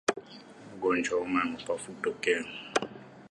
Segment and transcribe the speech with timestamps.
[0.75, 2.45] Ugonjwa wa homa ya mapafu hutokea